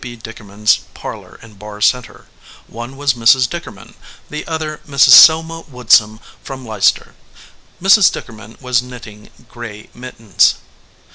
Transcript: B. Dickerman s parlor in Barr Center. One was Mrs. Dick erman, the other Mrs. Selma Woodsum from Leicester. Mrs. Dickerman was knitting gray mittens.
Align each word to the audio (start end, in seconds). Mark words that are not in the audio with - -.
B. 0.03 0.15
Dickerman 0.17 0.63
s 0.63 0.79
parlor 0.95 1.37
in 1.43 1.53
Barr 1.59 1.79
Center. 1.79 2.25
One 2.65 2.97
was 2.97 3.13
Mrs. 3.13 3.47
Dick 3.47 3.67
erman, 3.67 3.93
the 4.31 4.47
other 4.47 4.81
Mrs. 4.89 5.09
Selma 5.11 5.61
Woodsum 5.71 6.19
from 6.43 6.65
Leicester. 6.65 7.13
Mrs. 7.79 8.11
Dickerman 8.11 8.57
was 8.59 8.81
knitting 8.81 9.29
gray 9.47 9.91
mittens. 9.93 10.55